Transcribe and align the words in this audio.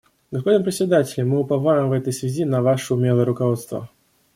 Господин 0.31 0.63
Председатель, 0.63 1.23
мы 1.23 1.41
уповаем 1.41 1.89
в 1.89 1.91
этой 1.91 2.11
связи 2.11 2.43
на 2.43 2.63
ваше 2.63 2.95
умелое 2.95 3.23
руководство. 3.23 3.87